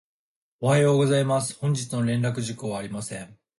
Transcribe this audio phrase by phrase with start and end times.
[0.61, 1.55] おはようございます。
[1.59, 3.37] 本日の連絡事項はありません。